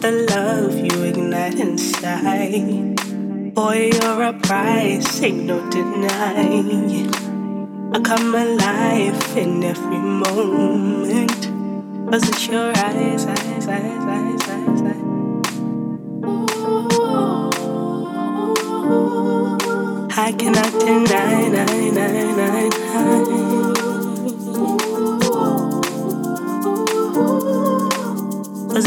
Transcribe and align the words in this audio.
the 0.00 0.12
love 0.30 0.76
you 0.78 1.02
ignite 1.04 1.58
inside? 1.58 2.96
Boy, 3.54 3.90
you're 3.92 4.22
a 4.22 4.32
prize, 4.32 5.22
ain't 5.22 5.44
no 5.44 5.58
denying. 5.70 7.12
I 7.92 8.00
come 8.00 8.34
alive 8.34 9.36
in 9.36 9.64
every 9.64 9.98
moment. 9.98 11.48
Was 12.10 12.28
it 12.28 12.48
your 12.48 12.70
eyes, 12.76 13.26
eyes, 13.26 13.66
eyes, 13.66 13.68
eyes, 13.68 14.42
eyes, 14.48 14.82
eyes? 14.82 15.08
I 20.16 20.32
cannot 20.32 20.72
deny, 20.80 21.50
deny, 21.50 21.66
deny, 21.66 22.68
deny. 22.68 23.28
Was 23.28 23.37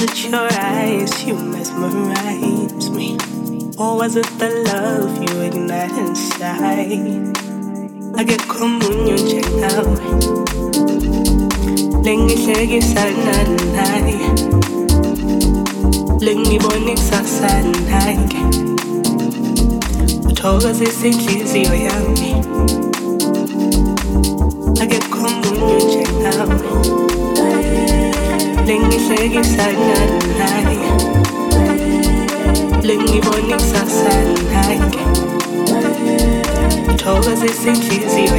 it 0.01 0.29
your 0.29 0.47
eyes 0.51 1.23
you 1.25 1.35
mesmerize 1.35 2.89
me? 2.89 3.17
Or 3.77 3.97
was 3.97 4.15
it 4.15 4.25
the 4.39 4.49
love 4.65 5.21
you 5.21 5.41
ignite 5.41 5.91
inside? 5.91 7.37
I 8.17 8.23
get 8.23 8.41
communion 8.47 9.17
check 9.17 9.45
out. 9.71 9.99
Lengihlekisa 12.03 13.05
naye 13.75 14.17
Lengibona 16.19 16.91
ikusasa 16.91 17.61
naye 17.89 18.29
Uthokozisa 20.29 21.07
inhliziyo 21.07 21.75
yami 21.75 22.31
I 24.81 24.85
get 24.87 25.09
communion 25.09 25.81
check 25.91 26.11
out 28.61 28.67
lengihlekisa 28.67 29.71
naye. 30.37 30.77
Lengibona 32.83 33.55
ikusasa 33.55 34.23
lakhe 34.53 35.05
thokozisa 36.97 37.69
inhliziyo 37.69 38.35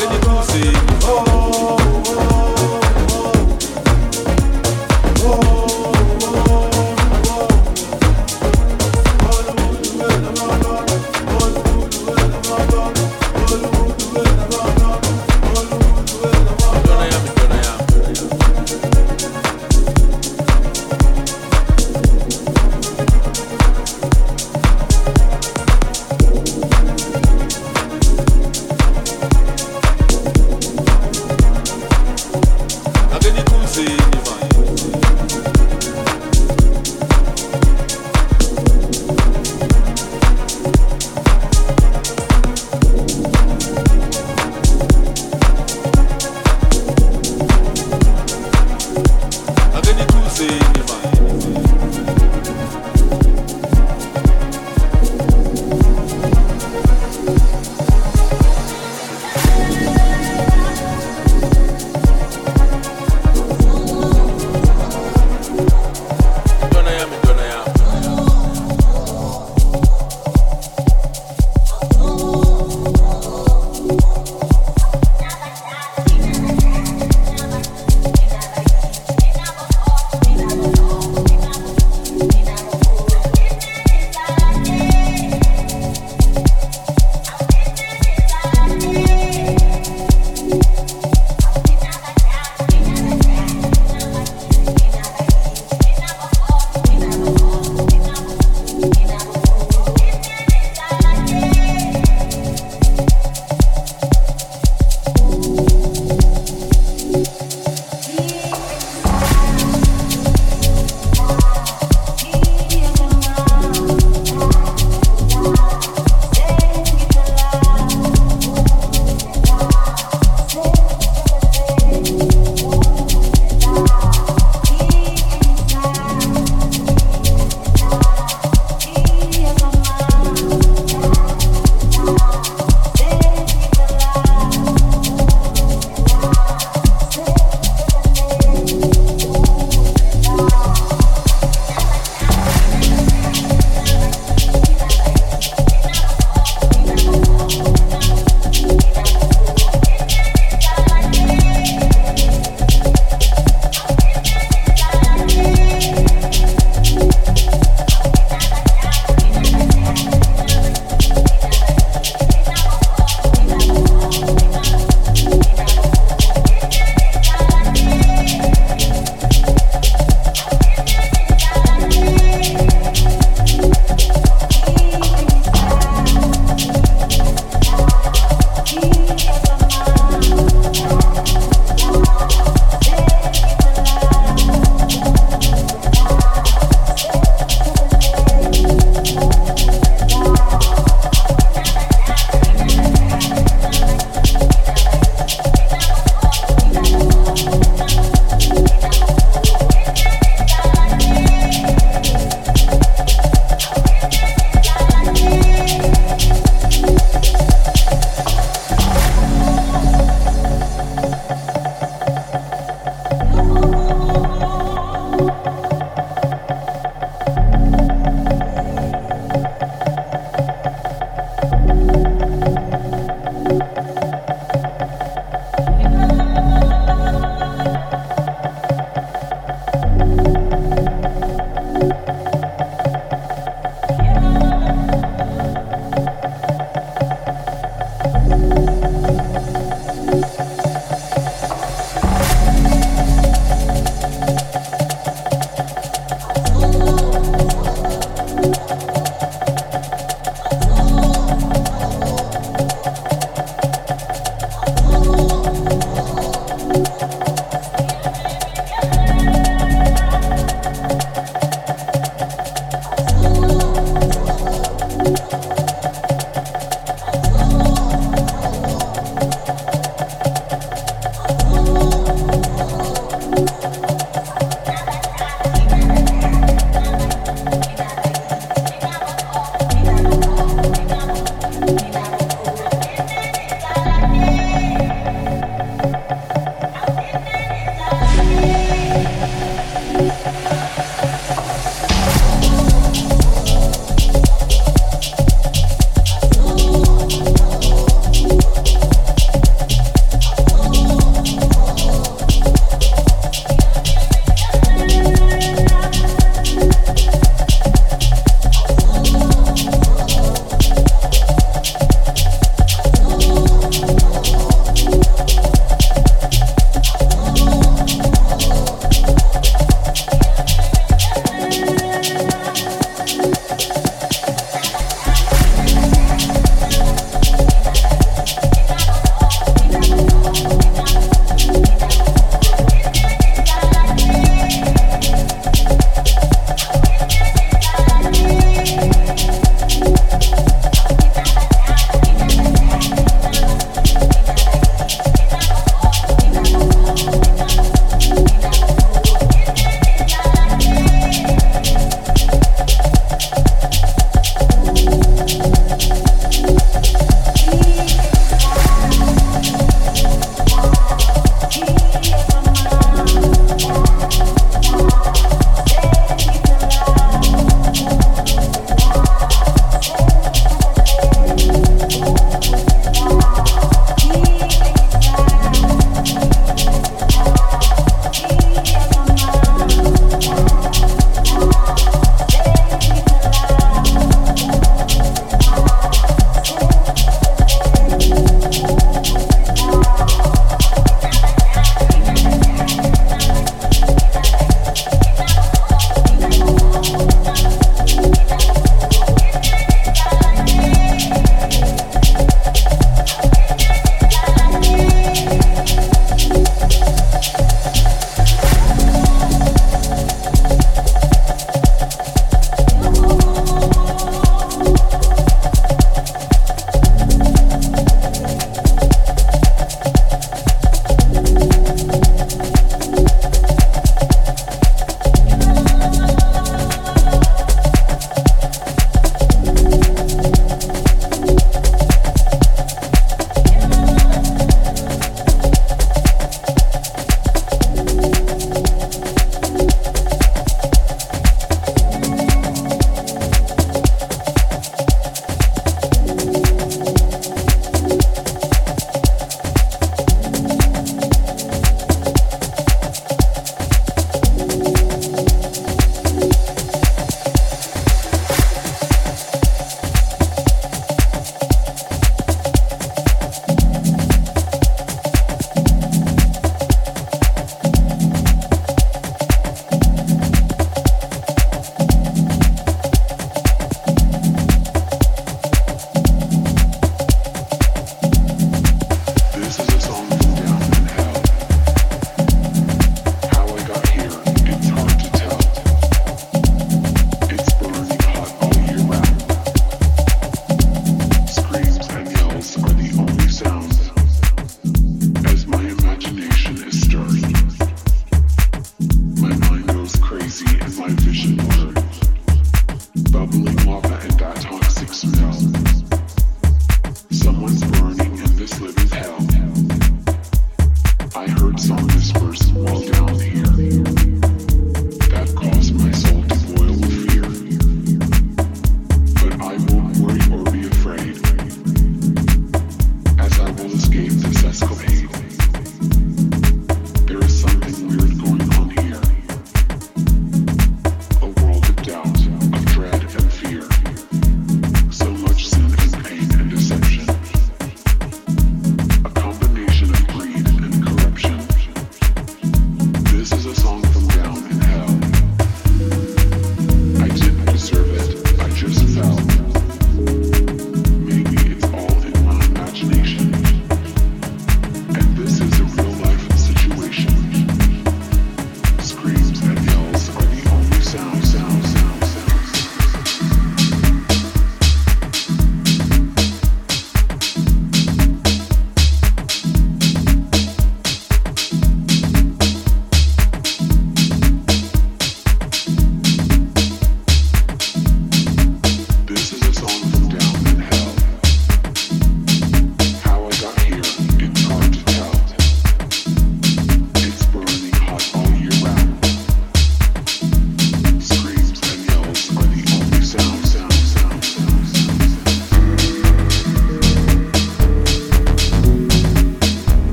Then 0.00 0.12
you 0.14 0.20
do 0.22 0.42
see. 0.44 0.89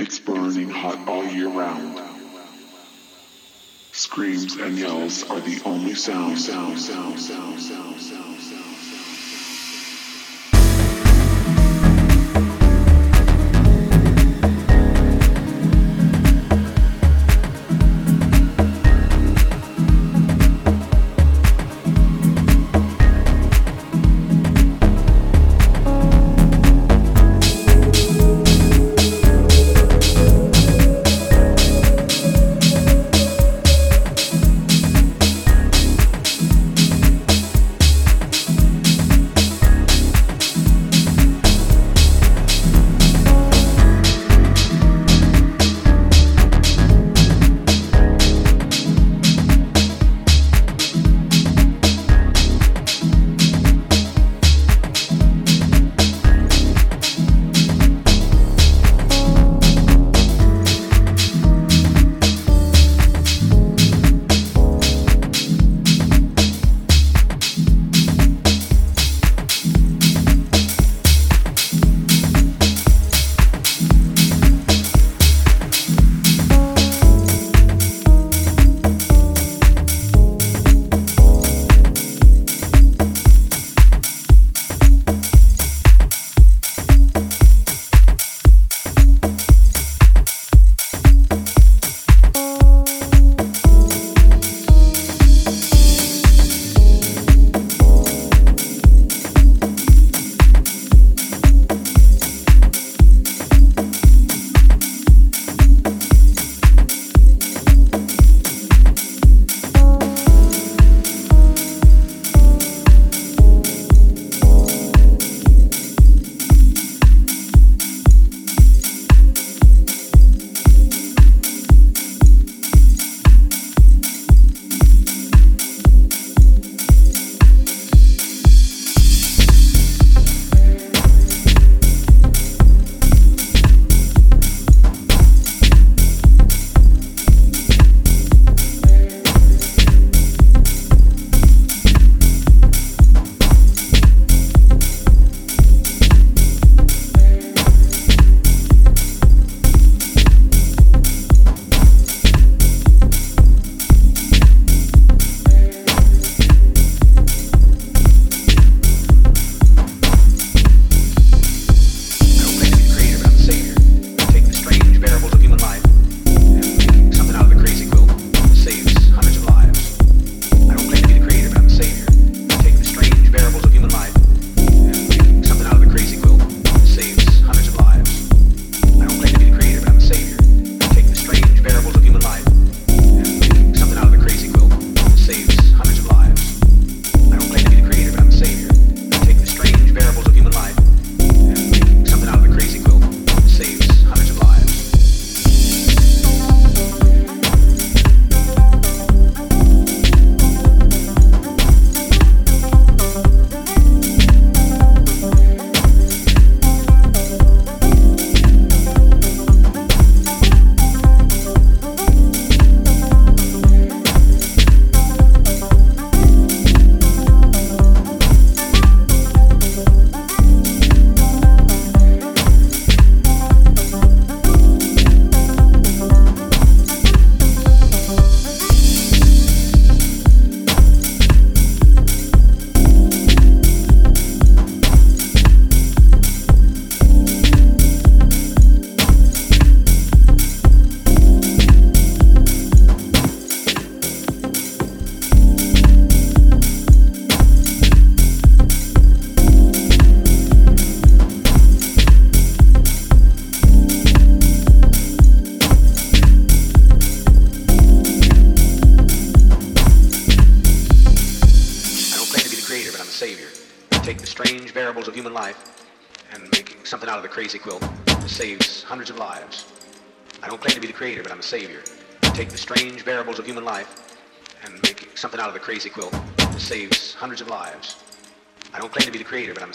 It's 0.00 0.20
burning 0.20 0.70
hot 0.70 1.08
all 1.08 1.24
year 1.24 1.48
round. 1.48 2.00
Screams 3.90 4.54
and 4.54 4.78
yells 4.78 5.28
are 5.28 5.40
the 5.40 5.60
only 5.64 5.94
sound, 5.96 6.38
sound, 6.38 6.78
sound, 6.78 7.18
sound, 7.18 7.60
sound, 7.60 8.00
sound. 8.00 8.38
crazy 8.40 8.67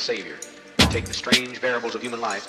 savior. 0.03 0.35
Take 0.91 1.05
the 1.05 1.15
strange 1.15 1.59
variables 1.59 1.95
of 1.95 2.01
human 2.01 2.19
life 2.19 2.43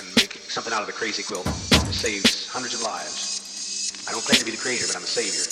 and 0.00 0.06
make 0.16 0.32
something 0.48 0.72
out 0.72 0.80
of 0.80 0.86
the 0.86 0.96
crazy 0.96 1.22
quilt 1.22 1.44
that 1.44 1.92
saves 1.92 2.48
hundreds 2.48 2.72
of 2.72 2.80
lives. 2.80 4.00
I 4.08 4.12
don't 4.12 4.24
claim 4.24 4.40
to 4.40 4.46
be 4.46 4.52
the 4.52 4.56
creator, 4.56 4.86
but 4.88 4.96
I'm 4.96 5.04
the 5.04 5.12
savior. 5.12 5.44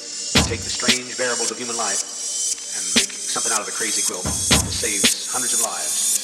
Take 0.49 0.65
the 0.65 0.73
strange 0.73 1.13
variables 1.21 1.51
of 1.53 1.59
human 1.59 1.77
life 1.77 2.01
and 2.01 2.85
make 2.97 3.13
something 3.13 3.53
out 3.53 3.61
of 3.61 3.67
the 3.69 3.77
crazy 3.77 4.01
quilt 4.09 4.25
that 4.25 4.73
saves 4.73 5.29
hundreds 5.29 5.53
of 5.53 5.69
lives. 5.69 6.18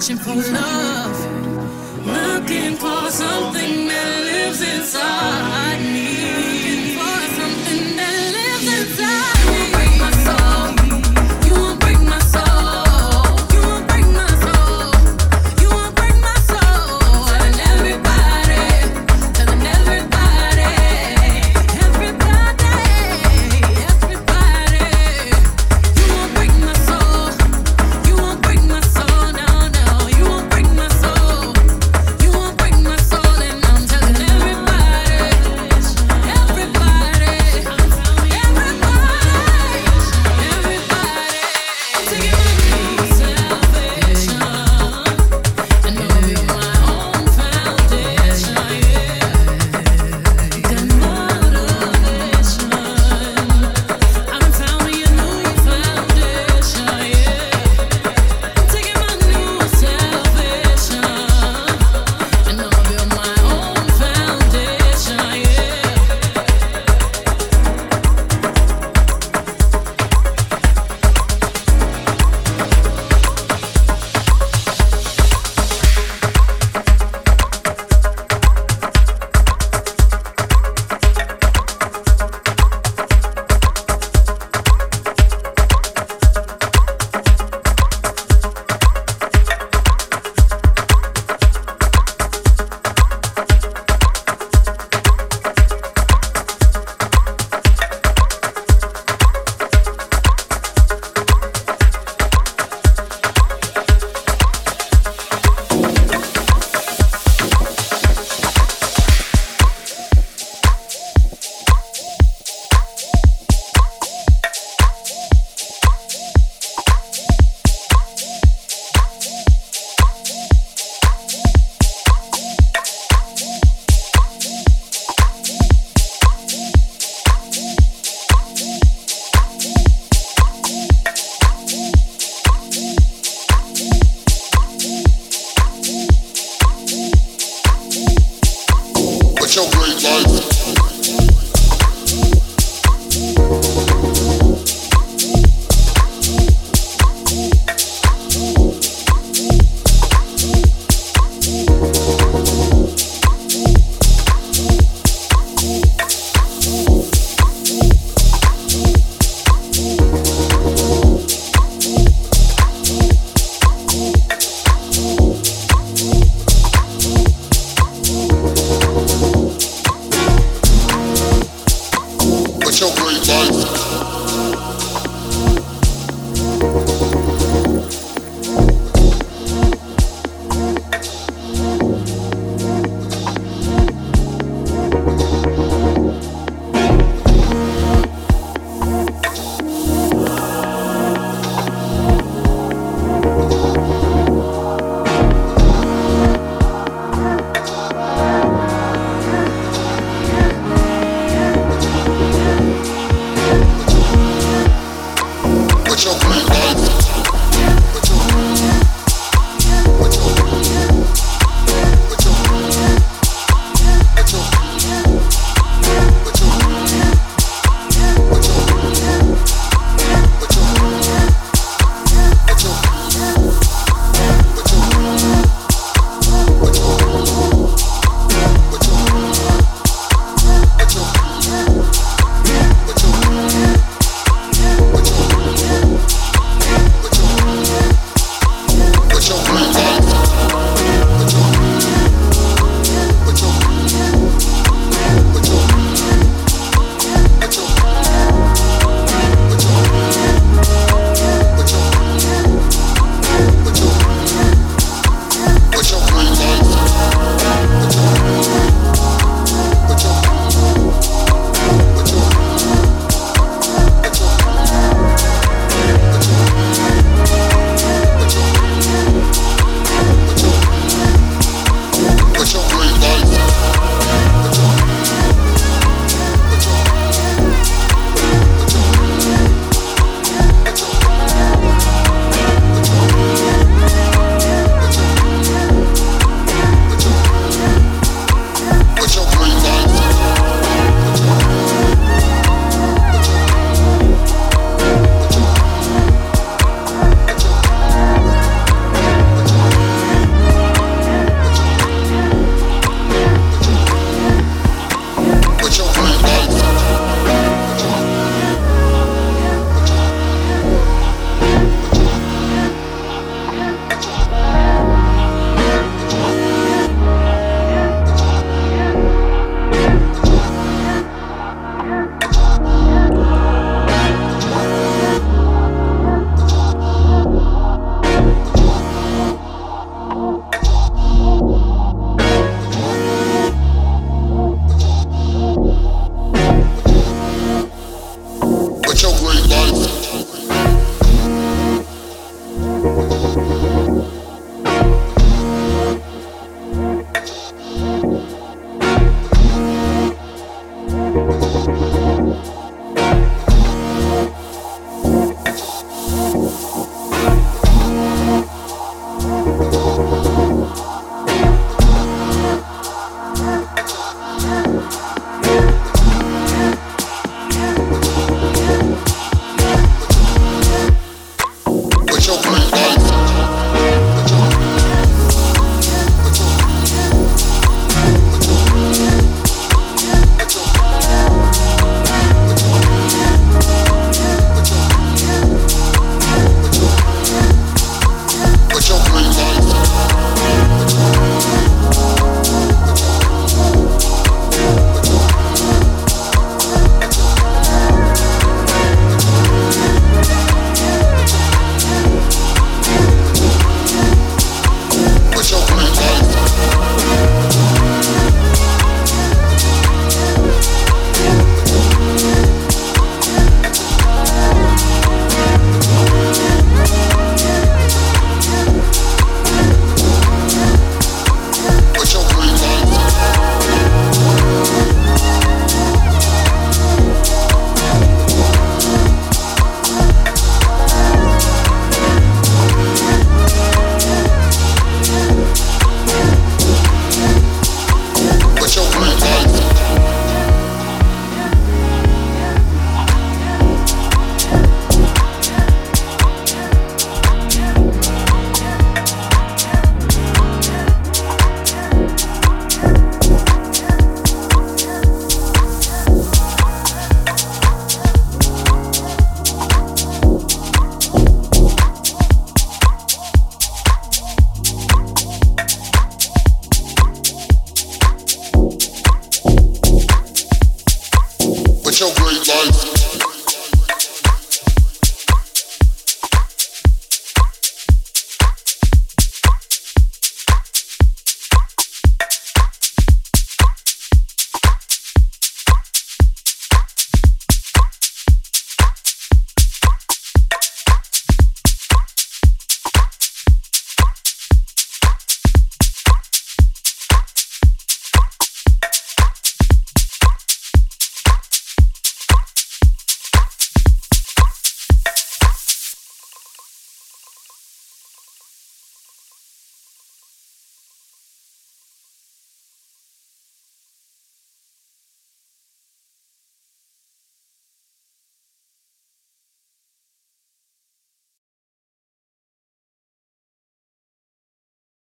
Searching 0.00 0.16
for 0.16 0.34
love. 0.52 2.06
Looking 2.06 2.76
for 2.76 3.10
something 3.10 3.77